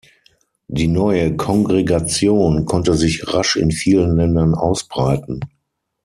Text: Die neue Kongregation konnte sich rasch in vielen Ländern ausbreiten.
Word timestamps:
Die 0.67 0.87
neue 0.87 1.35
Kongregation 1.37 2.65
konnte 2.65 2.95
sich 2.95 3.31
rasch 3.31 3.55
in 3.55 3.69
vielen 3.69 4.15
Ländern 4.15 4.55
ausbreiten. 4.55 5.41